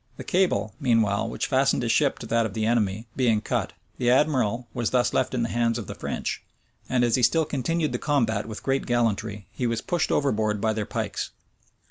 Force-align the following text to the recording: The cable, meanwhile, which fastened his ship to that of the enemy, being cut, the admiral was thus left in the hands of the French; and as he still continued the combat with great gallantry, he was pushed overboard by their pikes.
The 0.17 0.23
cable, 0.23 0.73
meanwhile, 0.79 1.29
which 1.29 1.45
fastened 1.45 1.83
his 1.83 1.91
ship 1.91 2.17
to 2.17 2.25
that 2.25 2.47
of 2.47 2.55
the 2.55 2.65
enemy, 2.65 3.05
being 3.15 3.39
cut, 3.39 3.73
the 3.99 4.09
admiral 4.09 4.67
was 4.73 4.89
thus 4.89 5.13
left 5.13 5.35
in 5.35 5.43
the 5.43 5.49
hands 5.49 5.77
of 5.77 5.85
the 5.85 5.93
French; 5.93 6.41
and 6.89 7.03
as 7.03 7.17
he 7.17 7.21
still 7.21 7.45
continued 7.45 7.91
the 7.91 7.99
combat 7.99 8.47
with 8.47 8.63
great 8.63 8.87
gallantry, 8.87 9.45
he 9.51 9.67
was 9.67 9.79
pushed 9.79 10.11
overboard 10.11 10.59
by 10.59 10.73
their 10.73 10.87
pikes. 10.87 11.29